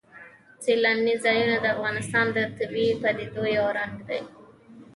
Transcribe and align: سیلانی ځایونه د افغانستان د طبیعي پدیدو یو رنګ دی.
سیلانی 0.63 1.15
ځایونه 1.25 1.55
د 1.59 1.65
افغانستان 1.75 2.25
د 2.31 2.37
طبیعي 2.57 2.93
پدیدو 3.01 3.43
یو 3.57 3.67
رنګ 3.77 3.95
دی. 4.09 4.21